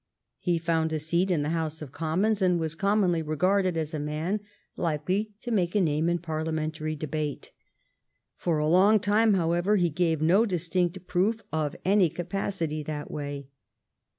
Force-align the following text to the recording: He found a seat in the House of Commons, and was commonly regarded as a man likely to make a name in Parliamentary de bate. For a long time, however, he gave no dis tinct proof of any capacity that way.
He 0.39 0.57
found 0.57 0.91
a 0.91 0.97
seat 0.97 1.29
in 1.29 1.43
the 1.43 1.49
House 1.51 1.79
of 1.79 1.91
Commons, 1.91 2.41
and 2.41 2.59
was 2.59 2.73
commonly 2.73 3.21
regarded 3.21 3.77
as 3.77 3.93
a 3.93 3.99
man 3.99 4.39
likely 4.75 5.35
to 5.41 5.51
make 5.51 5.75
a 5.75 5.79
name 5.79 6.09
in 6.09 6.17
Parliamentary 6.17 6.95
de 6.95 7.05
bate. 7.05 7.51
For 8.35 8.57
a 8.57 8.67
long 8.67 8.99
time, 8.99 9.35
however, 9.35 9.75
he 9.75 9.91
gave 9.91 10.19
no 10.19 10.47
dis 10.47 10.67
tinct 10.69 11.05
proof 11.05 11.43
of 11.53 11.75
any 11.85 12.09
capacity 12.09 12.81
that 12.81 13.11
way. 13.11 13.49